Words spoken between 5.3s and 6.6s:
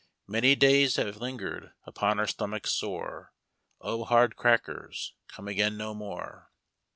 again no more!"